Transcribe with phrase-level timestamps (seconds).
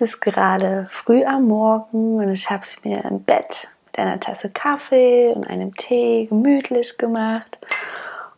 [0.00, 4.18] Es ist gerade früh am Morgen und ich habe es mir im Bett mit einer
[4.18, 7.58] Tasse Kaffee und einem Tee gemütlich gemacht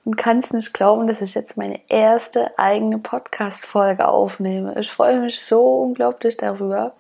[0.05, 4.77] und kann es nicht glauben, dass ich jetzt meine erste eigene Podcast-Folge aufnehme.
[4.81, 6.95] Ich freue mich so unglaublich darüber.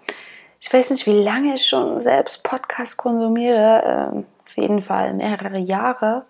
[0.60, 4.12] Ich weiß nicht, wie lange ich schon selbst Podcast konsumiere.
[4.14, 6.24] Ähm, auf jeden Fall mehrere Jahre.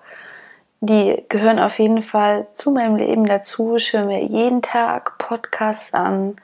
[0.81, 3.77] Die gehören auf jeden Fall zu meinem Leben dazu.
[3.77, 6.39] Ich höre mir jeden Tag Podcasts an,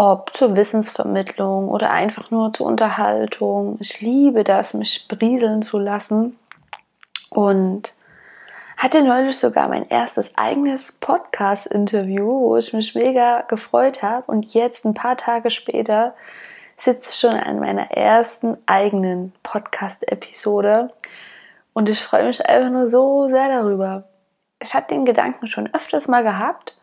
[0.00, 3.76] ob zur Wissensvermittlung oder einfach nur zur Unterhaltung.
[3.80, 6.38] Ich liebe das, mich brieseln zu lassen.
[7.28, 7.92] Und
[8.78, 14.24] hatte neulich sogar mein erstes eigenes Podcast-Interview, wo ich mich mega gefreut habe.
[14.32, 16.14] Und jetzt, ein paar Tage später,
[16.78, 20.94] sitze ich schon an meiner ersten eigenen Podcast-Episode.
[21.74, 24.04] Und ich freue mich einfach nur so sehr darüber.
[24.62, 26.78] Ich hatte den Gedanken schon öfters mal gehabt,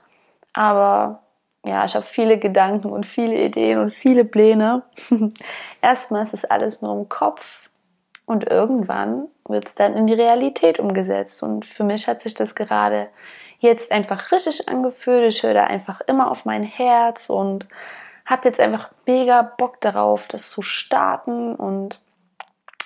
[0.53, 1.23] aber
[1.65, 4.83] ja, ich habe viele Gedanken und viele Ideen und viele Pläne.
[5.81, 7.69] Erstmal ist es alles nur im Kopf
[8.25, 11.41] und irgendwann wird es dann in die Realität umgesetzt.
[11.43, 13.07] Und für mich hat sich das gerade
[13.59, 15.33] jetzt einfach richtig angefühlt.
[15.33, 17.67] Ich höre da einfach immer auf mein Herz und
[18.25, 21.99] habe jetzt einfach mega Bock darauf, das zu starten und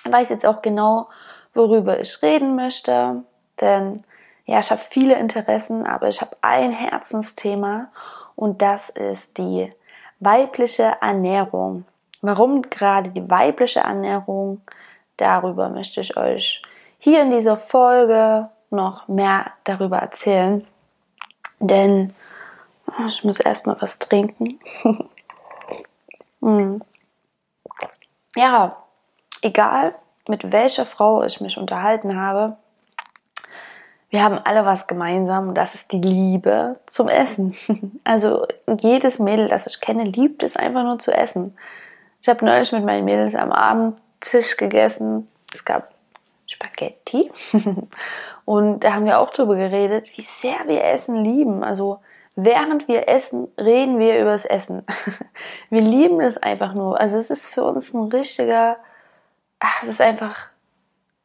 [0.04, 1.08] weiß jetzt auch genau,
[1.54, 3.24] worüber ich reden möchte.
[3.60, 4.04] Denn
[4.46, 7.90] ja, ich habe viele Interessen, aber ich habe ein Herzensthema
[8.36, 9.72] und das ist die
[10.20, 11.84] weibliche Ernährung.
[12.20, 14.60] Warum gerade die weibliche Ernährung?
[15.22, 16.62] darüber möchte ich euch
[16.98, 20.66] hier in dieser Folge noch mehr darüber erzählen.
[21.58, 22.14] Denn
[22.86, 24.58] oh, ich muss erstmal was trinken.
[26.40, 26.82] hm.
[28.34, 28.76] Ja,
[29.42, 29.94] egal
[30.26, 32.56] mit welcher Frau ich mich unterhalten habe,
[34.12, 37.54] wir haben alle was gemeinsam und das ist die Liebe zum Essen.
[38.04, 38.46] Also
[38.78, 41.56] jedes Mädel, das ich kenne, liebt es einfach nur zu essen.
[42.20, 45.28] Ich habe neulich mit meinen Mädels am Abend Tisch gegessen.
[45.54, 45.94] Es gab
[46.46, 47.32] Spaghetti.
[48.44, 51.64] Und da haben wir auch drüber geredet, wie sehr wir Essen lieben.
[51.64, 52.00] Also
[52.36, 54.84] während wir essen, reden wir über das Essen.
[55.70, 57.00] Wir lieben es einfach nur.
[57.00, 58.76] Also es ist für uns ein richtiger,
[59.58, 60.51] ach, es ist einfach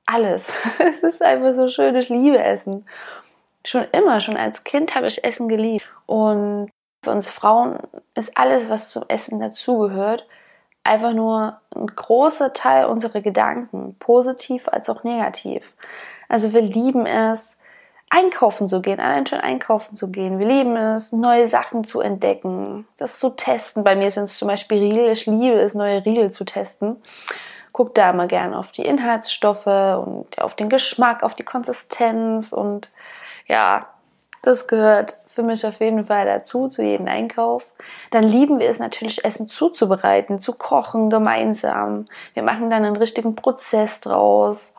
[0.07, 0.51] alles.
[0.79, 1.95] Es ist einfach so schön.
[1.95, 2.85] Ich liebe Essen.
[3.63, 5.85] Schon immer, schon als Kind habe ich Essen geliebt.
[6.05, 6.71] Und
[7.03, 7.79] für uns Frauen
[8.15, 10.25] ist alles, was zum Essen dazugehört,
[10.83, 15.73] einfach nur ein großer Teil unserer Gedanken, positiv als auch negativ.
[16.29, 17.57] Also wir lieben es,
[18.09, 20.39] einkaufen zu gehen, allein schon einkaufen zu gehen.
[20.39, 23.83] Wir lieben es, neue Sachen zu entdecken, das zu testen.
[23.83, 25.09] Bei mir sind es zum Beispiel Riegel.
[25.09, 27.01] Ich liebe es, neue Riegel zu testen.
[27.77, 32.89] Guck da immer gerne auf die Inhaltsstoffe und auf den Geschmack, auf die Konsistenz und
[33.45, 33.85] ja,
[34.41, 37.63] das gehört für mich auf jeden Fall dazu, zu jedem Einkauf.
[38.09, 42.05] Dann lieben wir es natürlich, Essen zuzubereiten, zu kochen gemeinsam.
[42.33, 44.73] Wir machen dann einen richtigen Prozess draus.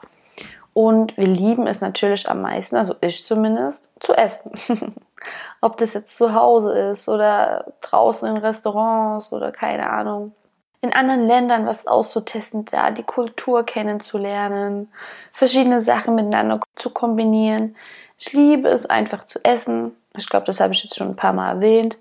[0.74, 4.50] Und wir lieben es natürlich am meisten, also ich zumindest, zu essen.
[5.60, 10.32] Ob das jetzt zu Hause ist oder draußen in Restaurants oder keine Ahnung.
[10.80, 14.92] In anderen Ländern was auszutesten, da die Kultur kennenzulernen,
[15.32, 17.76] verschiedene Sachen miteinander zu kombinieren.
[18.18, 19.96] Ich liebe es einfach zu essen.
[20.16, 21.98] Ich glaube, das habe ich jetzt schon ein paar Mal erwähnt.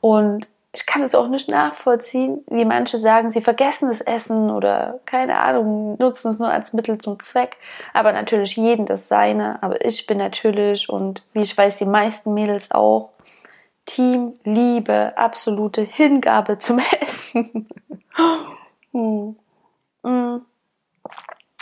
[0.00, 5.00] Und ich kann es auch nicht nachvollziehen, wie manche sagen, sie vergessen das Essen oder
[5.06, 7.56] keine Ahnung, nutzen es nur als Mittel zum Zweck.
[7.94, 9.62] Aber natürlich jeden das seine.
[9.62, 13.10] Aber ich bin natürlich und wie ich weiß, die meisten Mädels auch,
[13.86, 17.17] Team, Liebe, absolute Hingabe zum Essen.
[18.92, 19.36] hm.
[20.04, 20.42] Hm.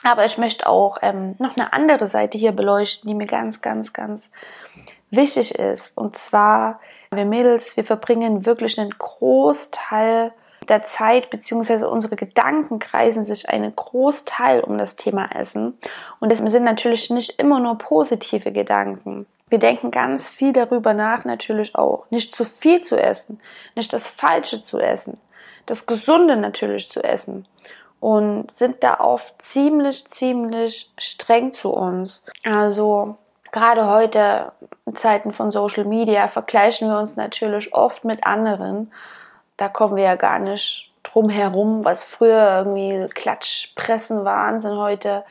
[0.05, 3.93] Aber ich möchte auch ähm, noch eine andere Seite hier beleuchten, die mir ganz, ganz,
[3.93, 4.31] ganz
[5.11, 5.97] wichtig ist.
[5.97, 6.81] Und zwar,
[7.13, 10.33] wir Mädels, wir verbringen wirklich einen Großteil
[10.69, 15.79] der Zeit beziehungsweise unsere Gedanken kreisen sich einen Großteil um das Thema Essen.
[16.21, 19.27] Und das sind natürlich nicht immer nur positive Gedanken.
[19.49, 22.07] Wir denken ganz viel darüber nach, natürlich auch.
[22.11, 23.41] Nicht zu viel zu essen,
[23.77, 25.19] nicht das Falsche zu essen,
[25.67, 27.47] das Gesunde natürlich zu essen.
[28.01, 32.25] Und sind da oft ziemlich, ziemlich streng zu uns.
[32.45, 33.17] Also
[33.53, 34.53] gerade heute
[34.85, 38.93] in Zeiten von Social Media vergleichen wir uns natürlich oft mit anderen.
[39.57, 45.25] Da kommen wir ja gar nicht drum herum, was früher irgendwie Klatschpressen waren, sind heute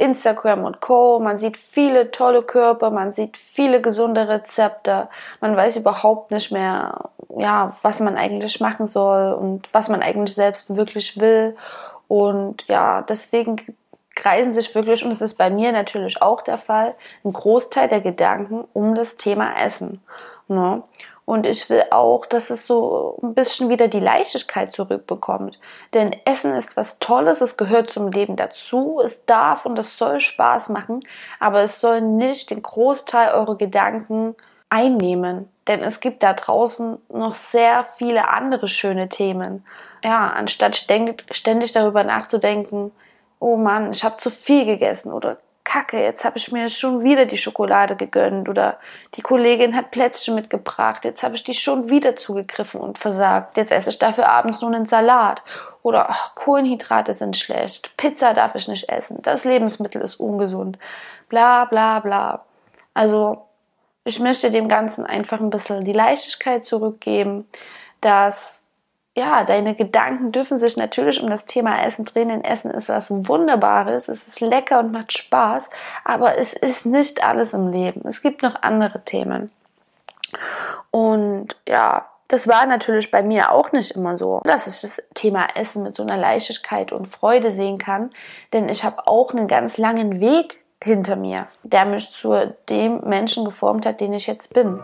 [0.00, 1.20] Instagram und Co.
[1.20, 5.08] Man sieht viele tolle Körper, man sieht viele gesunde Rezepte.
[5.40, 10.34] Man weiß überhaupt nicht mehr, ja, was man eigentlich machen soll und was man eigentlich
[10.34, 11.54] selbst wirklich will.
[12.08, 13.56] Und ja, deswegen
[14.14, 16.94] kreisen sich wirklich, und das ist bei mir natürlich auch der Fall,
[17.24, 20.02] ein Großteil der Gedanken um das Thema Essen.
[20.48, 20.82] Ne?
[21.24, 25.60] Und ich will auch, dass es so ein bisschen wieder die Leichtigkeit zurückbekommt.
[25.94, 30.20] Denn Essen ist was Tolles, es gehört zum Leben dazu, es darf und es soll
[30.20, 31.00] Spaß machen,
[31.38, 34.34] aber es soll nicht den Großteil eurer Gedanken
[34.70, 35.48] einnehmen.
[35.68, 39.64] Denn es gibt da draußen noch sehr viele andere schöne Themen.
[40.02, 42.90] Ja, anstatt ständig, darüber nachzudenken,
[43.38, 45.36] oh Mann, ich habe zu viel gegessen oder
[45.70, 48.80] Kacke, jetzt habe ich mir schon wieder die Schokolade gegönnt oder
[49.14, 53.56] die Kollegin hat Plätzchen mitgebracht, jetzt habe ich die schon wieder zugegriffen und versagt.
[53.56, 55.44] Jetzt esse ich dafür abends nur einen Salat
[55.84, 60.76] oder ach, Kohlenhydrate sind schlecht, Pizza darf ich nicht essen, das Lebensmittel ist ungesund,
[61.28, 62.44] bla bla bla.
[62.92, 63.46] Also
[64.02, 67.46] ich möchte dem Ganzen einfach ein bisschen die Leichtigkeit zurückgeben,
[68.00, 68.59] dass
[69.16, 73.10] ja, deine Gedanken dürfen sich natürlich um das Thema Essen drehen, denn Essen ist was
[73.10, 75.70] Wunderbares, es ist lecker und macht Spaß,
[76.04, 78.02] aber es ist nicht alles im Leben.
[78.06, 79.50] Es gibt noch andere Themen.
[80.92, 85.48] Und ja, das war natürlich bei mir auch nicht immer so, dass ich das Thema
[85.56, 88.10] Essen mit so einer Leichtigkeit und Freude sehen kann,
[88.52, 93.44] denn ich habe auch einen ganz langen Weg hinter mir, der mich zu dem Menschen
[93.44, 94.80] geformt hat, den ich jetzt bin.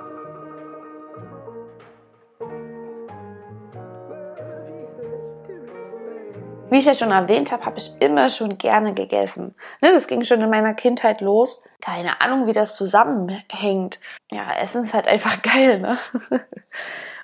[6.68, 9.54] Wie ich ja schon erwähnt habe, habe ich immer schon gerne gegessen.
[9.80, 11.60] Ne, das ging schon in meiner Kindheit los.
[11.80, 14.00] Keine Ahnung, wie das zusammenhängt.
[14.32, 15.98] Ja, Essen ist halt einfach geil, ne?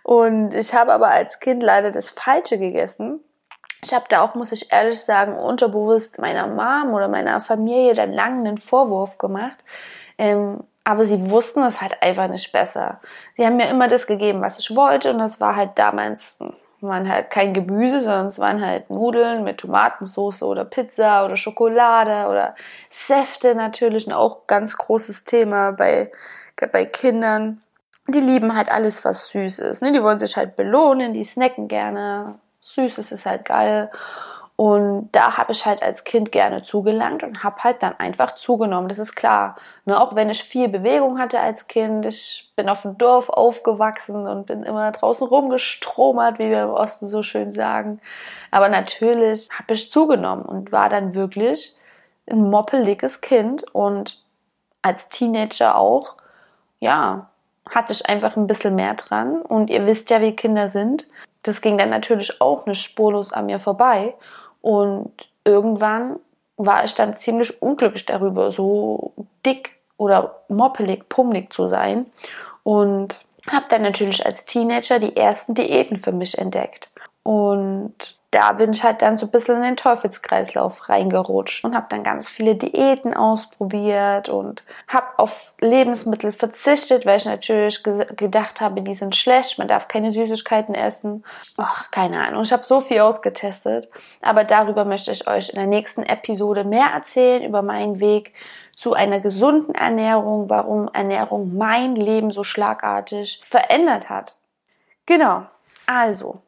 [0.05, 3.21] Und ich habe aber als Kind leider das Falsche gegessen.
[3.85, 8.12] Ich habe da auch, muss ich ehrlich sagen, unterbewusst meiner Mom oder meiner Familie dann
[8.12, 9.59] lange einen Vorwurf gemacht.
[10.19, 13.00] Ähm, aber sie wussten es halt einfach nicht besser.
[13.37, 16.39] Sie haben mir immer das gegeben, was ich wollte und das war halt damals
[16.82, 22.29] waren halt kein Gemüse, sondern es waren halt Nudeln mit Tomatensauce oder Pizza oder Schokolade
[22.29, 22.56] oder
[22.90, 26.11] Säfte natürlich, ein auch ganz großes Thema bei,
[26.73, 27.62] bei Kindern.
[28.08, 29.82] Die lieben halt alles, was süß ist.
[29.82, 29.93] Ne?
[29.93, 32.34] Die wollen sich halt belohnen, die snacken gerne.
[32.58, 33.90] Süßes ist halt geil.
[34.62, 38.88] Und da habe ich halt als Kind gerne zugelangt und habe halt dann einfach zugenommen.
[38.88, 39.56] Das ist klar.
[39.87, 44.29] Ne, auch wenn ich viel Bewegung hatte als Kind, ich bin auf dem Dorf aufgewachsen
[44.29, 48.00] und bin immer draußen rumgestromert, wie wir im Osten so schön sagen.
[48.53, 51.75] Aber natürlich habe ich zugenommen und war dann wirklich
[52.31, 54.23] ein moppeliges Kind und
[54.81, 56.15] als Teenager auch,
[56.79, 57.31] ja,
[57.69, 59.43] hatte ich einfach ein bisschen mehr dran.
[59.43, 61.08] Und ihr wisst ja, wie Kinder sind.
[61.43, 64.15] Das ging dann natürlich auch nicht spurlos an mir vorbei.
[64.62, 65.12] Und
[65.44, 66.19] irgendwann
[66.56, 69.12] war ich dann ziemlich unglücklich darüber, so
[69.44, 72.06] dick oder moppelig, pummelig zu sein.
[72.62, 73.20] Und
[73.50, 76.91] habe dann natürlich als Teenager die ersten Diäten für mich entdeckt.
[77.25, 81.87] Und da bin ich halt dann so ein bisschen in den Teufelskreislauf reingerutscht und habe
[81.90, 88.81] dann ganz viele Diäten ausprobiert und habe auf Lebensmittel verzichtet, weil ich natürlich gedacht habe,
[88.81, 91.25] die sind schlecht, man darf keine Süßigkeiten essen.
[91.58, 93.91] Ach, keine Ahnung, ich habe so viel ausgetestet,
[94.22, 98.32] aber darüber möchte ich euch in der nächsten Episode mehr erzählen über meinen Weg
[98.74, 104.36] zu einer gesunden Ernährung, warum Ernährung mein Leben so schlagartig verändert hat.
[105.05, 105.43] Genau.
[105.84, 106.41] Also,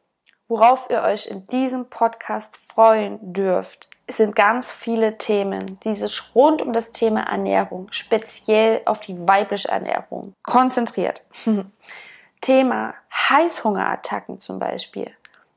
[0.47, 6.61] Worauf ihr euch in diesem Podcast freuen dürft, sind ganz viele Themen, die sich rund
[6.61, 11.25] um das Thema Ernährung, speziell auf die weibliche Ernährung, konzentriert.
[12.41, 15.11] Thema Heißhungerattacken zum Beispiel.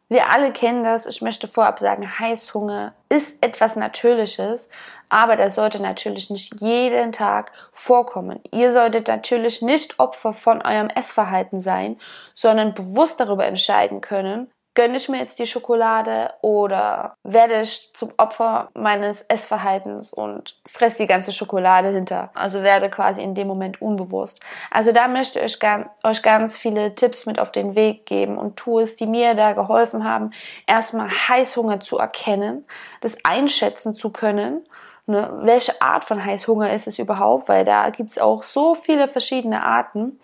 [0.08, 1.04] Wir alle kennen das.
[1.04, 4.70] Ich möchte vorab sagen, Heißhunger ist etwas Natürliches,
[5.10, 8.40] aber das sollte natürlich nicht jeden Tag vorkommen.
[8.52, 11.98] Ihr solltet natürlich nicht Opfer von eurem Essverhalten sein,
[12.34, 18.12] sondern bewusst darüber entscheiden können, gönne ich mir jetzt die Schokolade oder werde ich zum
[18.16, 22.30] Opfer meines Essverhaltens und fresse die ganze Schokolade hinter.
[22.32, 24.38] Also werde quasi in dem Moment unbewusst.
[24.70, 25.58] Also da möchte ich
[26.04, 30.04] euch ganz viele Tipps mit auf den Weg geben und Tools, die mir da geholfen
[30.04, 30.30] haben,
[30.68, 32.64] erstmal Heißhunger zu erkennen,
[33.00, 34.60] das einschätzen zu können
[35.10, 39.08] Ne, welche Art von Heißhunger ist es überhaupt, weil da gibt es auch so viele
[39.08, 40.20] verschiedene Arten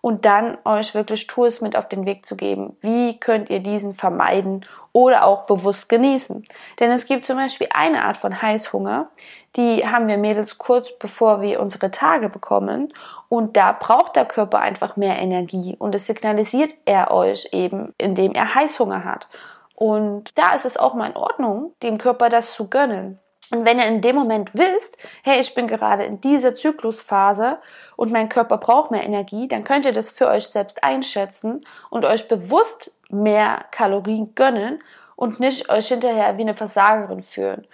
[0.00, 2.76] und dann euch wirklich Tools mit auf den Weg zu geben.
[2.80, 6.44] Wie könnt ihr diesen vermeiden oder auch bewusst genießen?
[6.80, 9.08] Denn es gibt zum Beispiel eine Art von Heißhunger,
[9.56, 12.92] die haben wir Mädels kurz bevor wir unsere Tage bekommen
[13.28, 18.32] und da braucht der Körper einfach mehr Energie und es signalisiert er euch eben, indem
[18.32, 19.28] er Heißhunger hat.
[19.74, 23.18] Und da ist es auch mal in Ordnung, dem Körper das zu gönnen.
[23.50, 27.58] Und wenn ihr in dem Moment wisst, hey, ich bin gerade in dieser Zyklusphase
[27.94, 32.04] und mein Körper braucht mehr Energie, dann könnt ihr das für euch selbst einschätzen und
[32.04, 34.82] euch bewusst mehr Kalorien gönnen
[35.14, 37.66] und nicht euch hinterher wie eine Versagerin fühlen.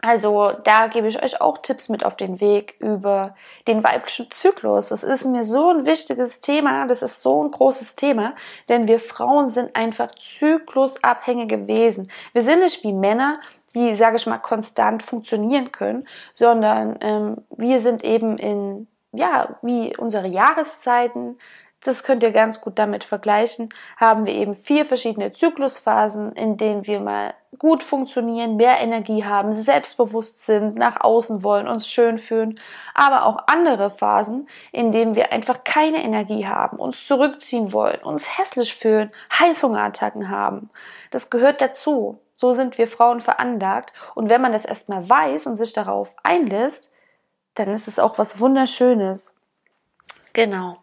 [0.00, 3.34] Also da gebe ich euch auch Tipps mit auf den Weg über
[3.66, 4.90] den weiblichen Zyklus.
[4.90, 8.34] Das ist mir so ein wichtiges Thema, das ist so ein großes Thema,
[8.68, 12.12] denn wir Frauen sind einfach zyklusabhängige Wesen.
[12.32, 13.40] Wir sind nicht wie Männer,
[13.74, 19.96] die, sage ich mal, konstant funktionieren können, sondern ähm, wir sind eben in, ja, wie
[19.96, 21.36] unsere Jahreszeiten,
[21.82, 26.86] das könnt ihr ganz gut damit vergleichen, haben wir eben vier verschiedene Zyklusphasen, in denen
[26.86, 32.60] wir mal gut funktionieren, mehr Energie haben, selbstbewusst sind, nach außen wollen, uns schön fühlen,
[32.94, 38.38] aber auch andere Phasen, in denen wir einfach keine Energie haben, uns zurückziehen wollen, uns
[38.38, 40.70] hässlich fühlen, Heißhungerattacken haben.
[41.10, 42.18] Das gehört dazu.
[42.40, 46.88] So sind wir Frauen veranlagt und wenn man das erstmal weiß und sich darauf einlässt,
[47.56, 49.34] dann ist es auch was Wunderschönes.
[50.34, 50.76] Genau.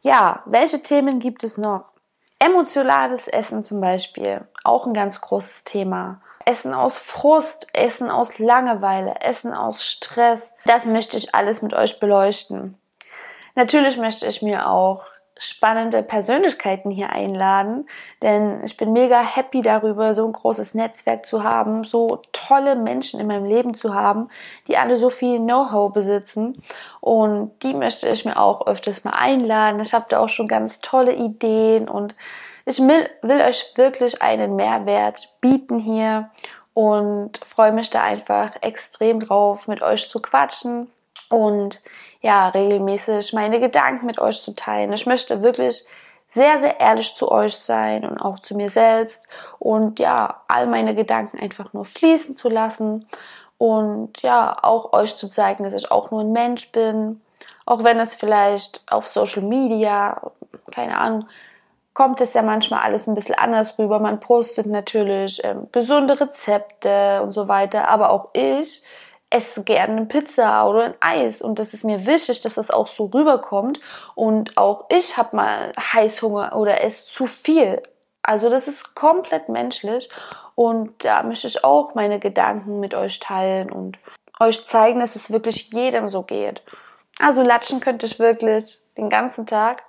[0.00, 1.92] Ja, welche Themen gibt es noch?
[2.38, 6.22] Emotionales Essen zum Beispiel, auch ein ganz großes Thema.
[6.46, 10.54] Essen aus Frust, Essen aus Langeweile, Essen aus Stress.
[10.64, 12.78] Das möchte ich alles mit euch beleuchten.
[13.54, 15.04] Natürlich möchte ich mir auch
[15.42, 17.88] spannende Persönlichkeiten hier einladen,
[18.22, 23.18] denn ich bin mega happy darüber, so ein großes Netzwerk zu haben, so tolle Menschen
[23.18, 24.28] in meinem Leben zu haben,
[24.68, 26.62] die alle so viel Know-how besitzen.
[27.00, 29.80] Und die möchte ich mir auch öfters mal einladen.
[29.80, 32.14] Ich habe da auch schon ganz tolle Ideen und
[32.64, 36.30] ich will, will euch wirklich einen Mehrwert bieten hier
[36.72, 40.86] und freue mich da einfach extrem drauf, mit euch zu quatschen
[41.32, 41.80] und
[42.20, 44.92] ja, regelmäßig meine Gedanken mit euch zu teilen.
[44.92, 45.84] Ich möchte wirklich
[46.28, 49.26] sehr, sehr ehrlich zu euch sein und auch zu mir selbst
[49.58, 53.06] und ja, all meine Gedanken einfach nur fließen zu lassen
[53.58, 57.20] und ja, auch euch zu zeigen, dass ich auch nur ein Mensch bin,
[57.66, 60.20] auch wenn es vielleicht auf Social Media,
[60.70, 61.26] keine Ahnung,
[61.92, 63.98] kommt es ja manchmal alles ein bisschen anders rüber.
[63.98, 68.82] Man postet natürlich ähm, gesunde Rezepte und so weiter, aber auch ich
[69.32, 71.42] esse gerne eine Pizza oder ein Eis.
[71.42, 73.80] Und das ist mir wichtig, dass das auch so rüberkommt.
[74.14, 77.82] Und auch ich habe mal Heißhunger oder esse zu viel.
[78.22, 80.08] Also das ist komplett menschlich.
[80.54, 83.98] Und da möchte ich auch meine Gedanken mit euch teilen und
[84.38, 86.62] euch zeigen, dass es wirklich jedem so geht.
[87.18, 89.84] Also latschen könnte ich wirklich den ganzen Tag,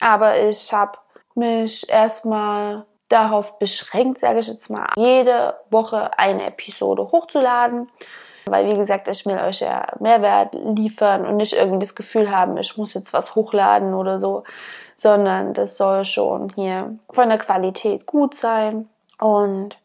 [0.00, 0.98] aber ich habe
[1.34, 7.90] mich erstmal darauf beschränkt, sage ich jetzt mal, jede Woche eine Episode hochzuladen
[8.50, 12.56] weil, wie gesagt, ich will euch ja Mehrwert liefern und nicht irgendwie das Gefühl haben,
[12.56, 14.44] ich muss jetzt was hochladen oder so,
[14.96, 18.88] sondern das soll schon hier von der Qualität gut sein.
[19.20, 19.76] Und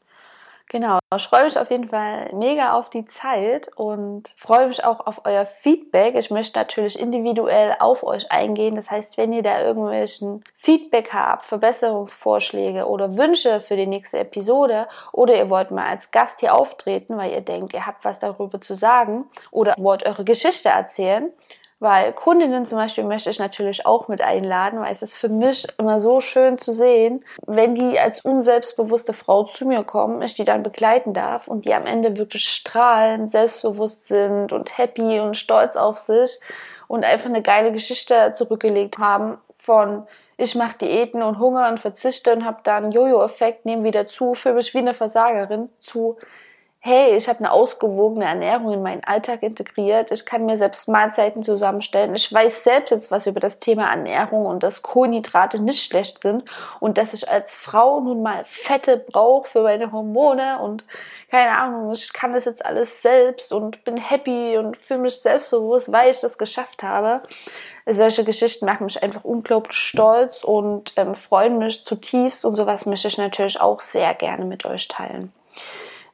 [0.73, 5.05] Genau, ich freue mich auf jeden Fall mega auf die Zeit und freue mich auch
[5.05, 6.15] auf euer Feedback.
[6.15, 8.73] Ich möchte natürlich individuell auf euch eingehen.
[8.73, 14.87] Das heißt, wenn ihr da irgendwelchen Feedback habt, Verbesserungsvorschläge oder Wünsche für die nächste Episode
[15.11, 18.59] oder ihr wollt mal als Gast hier auftreten, weil ihr denkt, ihr habt was darüber
[18.59, 21.31] zu sagen oder wollt eure Geschichte erzählen,
[21.83, 25.67] weil Kundinnen zum Beispiel möchte ich natürlich auch mit einladen, weil es ist für mich
[25.77, 30.45] immer so schön zu sehen, wenn die als unselbstbewusste Frau zu mir kommen, ich die
[30.45, 35.75] dann begleiten darf und die am Ende wirklich strahlen, selbstbewusst sind und happy und stolz
[35.75, 36.39] auf sich
[36.87, 42.31] und einfach eine geile Geschichte zurückgelegt haben von ich mache Diäten und Hunger und verzichte
[42.31, 46.17] und habe dann Jojo-Effekt, nehme wieder zu, fühle mich wie eine Versagerin zu
[46.85, 51.41] hey, ich habe eine ausgewogene Ernährung in meinen Alltag integriert, ich kann mir selbst Mahlzeiten
[51.41, 56.21] zusammenstellen, ich weiß selbst jetzt was über das Thema Ernährung und dass Kohlenhydrate nicht schlecht
[56.21, 56.43] sind
[56.81, 60.83] und dass ich als Frau nun mal Fette brauche für meine Hormone und
[61.31, 65.89] keine Ahnung, ich kann das jetzt alles selbst und bin happy und fühle mich selbstbewusst,
[65.89, 67.21] weil ich das geschafft habe.
[67.85, 73.07] Solche Geschichten machen mich einfach unglaublich stolz und ähm, freuen mich zutiefst und sowas möchte
[73.07, 75.31] ich natürlich auch sehr gerne mit euch teilen.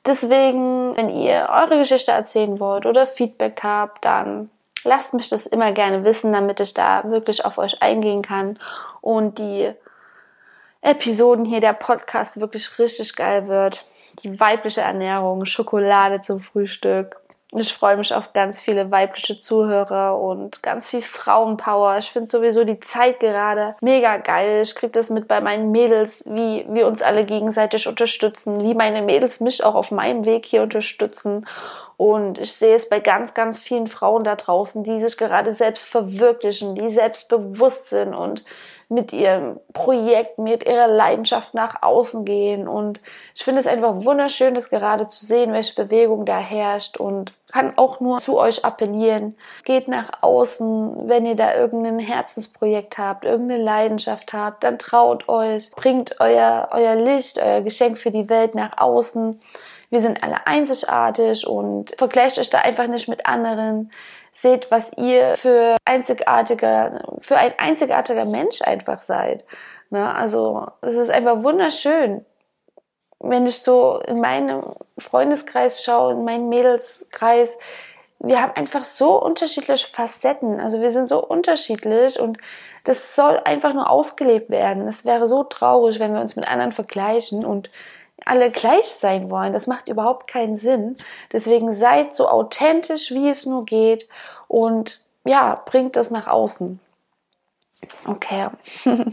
[0.05, 4.49] Deswegen, wenn ihr eure Geschichte erzählen wollt oder Feedback habt, dann
[4.83, 8.57] lasst mich das immer gerne wissen, damit ich da wirklich auf euch eingehen kann
[9.01, 9.73] und die
[10.81, 13.85] Episoden hier, der Podcast wirklich richtig geil wird.
[14.23, 17.18] Die weibliche Ernährung, Schokolade zum Frühstück,
[17.55, 21.97] ich freue mich auf ganz viele weibliche Zuhörer und ganz viel Frauenpower.
[21.97, 24.61] Ich finde sowieso die Zeit gerade mega geil.
[24.61, 29.01] Ich kriege das mit bei meinen Mädels, wie wir uns alle gegenseitig unterstützen, wie meine
[29.01, 31.47] Mädels mich auch auf meinem Weg hier unterstützen.
[31.99, 35.85] Und ich sehe es bei ganz, ganz vielen Frauen da draußen, die sich gerade selbst
[35.85, 38.45] verwirklichen, die selbstbewusst sind und
[38.87, 42.69] mit ihrem Projekt, mit ihrer Leidenschaft nach außen gehen.
[42.69, 43.01] Und
[43.35, 47.73] ich finde es einfach wunderschön, das gerade zu sehen, welche Bewegung da herrscht und kann
[47.77, 49.35] auch nur zu euch appellieren.
[49.65, 55.69] Geht nach außen, wenn ihr da irgendein Herzensprojekt habt, irgendeine Leidenschaft habt, dann traut euch,
[55.71, 59.41] bringt euer, euer Licht, euer Geschenk für die Welt nach außen.
[59.89, 63.91] Wir sind alle einzigartig und vergleicht euch da einfach nicht mit anderen.
[64.31, 69.43] Seht, was ihr für einzigartiger, für ein einzigartiger Mensch einfach seid.
[69.89, 70.13] Ne?
[70.13, 72.23] Also es ist einfach wunderschön,
[73.19, 74.63] wenn ich so in meinem
[74.97, 77.57] Freundeskreis schaue, in meinen Mädelskreis.
[78.19, 80.59] Wir haben einfach so unterschiedliche Facetten.
[80.59, 82.37] Also wir sind so unterschiedlich und
[82.83, 84.87] das soll einfach nur ausgelebt werden.
[84.87, 87.69] Es wäre so traurig, wenn wir uns mit anderen vergleichen und
[88.29, 89.53] alle gleich sein wollen.
[89.53, 90.95] Das macht überhaupt keinen Sinn.
[91.31, 94.07] Deswegen seid so authentisch, wie es nur geht
[94.47, 96.79] und ja, bringt das nach außen.
[98.05, 98.47] Okay.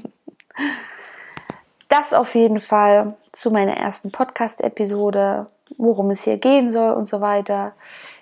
[1.89, 5.47] Das auf jeden Fall zu meiner ersten Podcast-Episode,
[5.79, 7.75] worum es hier gehen soll und so weiter.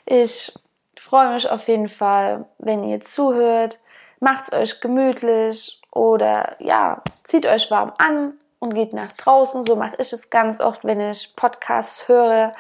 [0.04, 0.52] Ich
[0.98, 3.80] freue mich auf jeden Fall, wenn ihr zuhört.
[4.20, 9.64] Macht's euch gemütlich oder ja, zieht euch warm an und geht nach draußen.
[9.64, 12.54] So mache ich es ganz oft, wenn ich Podcasts höre.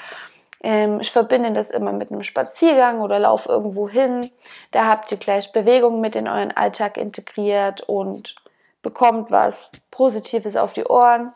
[0.62, 4.30] Ähm, ich verbinde das immer mit einem Spaziergang oder lauf irgendwo hin.
[4.70, 8.36] Da habt ihr gleich Bewegung mit in euren Alltag integriert und
[8.82, 11.32] bekommt was Positives auf die Ohren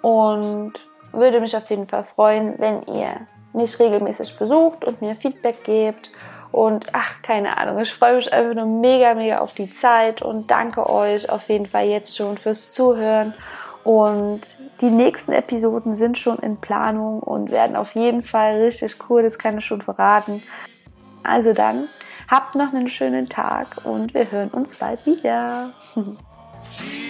[0.00, 0.72] und
[1.12, 6.10] würde mich auf jeden Fall freuen, wenn ihr mich regelmäßig besucht und mir Feedback gebt.
[6.50, 10.50] Und ach, keine Ahnung, ich freue mich einfach nur mega, mega auf die Zeit und
[10.50, 13.34] danke euch auf jeden Fall jetzt schon fürs Zuhören.
[13.84, 14.42] Und
[14.80, 19.38] die nächsten Episoden sind schon in Planung und werden auf jeden Fall richtig cool, das
[19.38, 20.42] kann ich schon verraten.
[21.24, 21.88] Also dann,
[22.28, 25.72] habt noch einen schönen Tag und wir hören uns bald wieder.